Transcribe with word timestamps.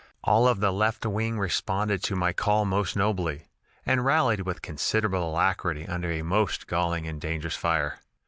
"All 0.23 0.47
of 0.47 0.61
the 0.61 0.71
left 0.71 1.05
wing 1.05 1.37
responded 1.37 2.01
to 2.05 2.15
my 2.15 2.33
call 2.33 2.65
most 2.65 2.95
nobly, 2.95 3.45
and 3.85 4.03
rallied 4.03 4.39
with 4.39 4.63
considerable 4.63 5.29
alacrity 5.29 5.85
under 5.87 6.09
a 6.11 6.23
most 6.23 6.65
galling 6.65 7.05
and 7.07 7.21
dangerous 7.21 7.55
fire. 7.55 7.99